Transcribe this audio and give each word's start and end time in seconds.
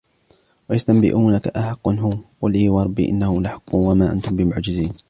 ويستنبئونك 0.69 1.47
أحق 1.47 1.87
هو 1.87 2.17
قل 2.41 2.53
إي 2.53 2.69
وربي 2.69 3.09
إنه 3.09 3.41
لحق 3.41 3.75
وما 3.75 4.11
أنتم 4.11 4.35
بمعجزين 4.35 4.93